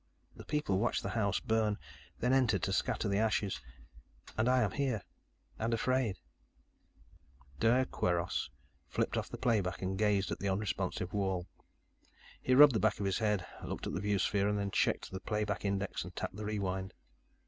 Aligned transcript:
"The 0.35 0.45
people 0.45 0.79
watched 0.79 1.03
the 1.03 1.09
house 1.11 1.39
burn, 1.39 1.77
then 2.17 2.33
entered, 2.33 2.63
to 2.63 2.73
scatter 2.73 3.07
the 3.07 3.19
ashes. 3.19 3.61
"And 4.35 4.49
I 4.49 4.63
am 4.63 4.71
here, 4.71 5.03
and 5.59 5.75
afraid." 5.75 6.17
Doer 7.59 7.85
Kweiros 7.85 8.49
flipped 8.87 9.15
off 9.15 9.29
the 9.29 9.37
playback 9.37 9.83
and 9.83 9.99
gazed 9.99 10.31
at 10.31 10.39
the 10.39 10.49
unresponsive 10.49 11.13
wall. 11.13 11.45
He 12.41 12.55
rubbed 12.55 12.73
the 12.73 12.79
back 12.79 12.99
of 12.99 13.05
his 13.05 13.19
head, 13.19 13.45
looked 13.63 13.85
at 13.85 13.93
the 13.93 14.01
viewsphere, 14.01 14.51
then 14.51 14.71
checked 14.71 15.11
the 15.11 15.19
playback 15.19 15.63
index 15.65 16.03
and 16.03 16.15
tapped 16.15 16.35
the 16.35 16.45
rewind. 16.45 16.95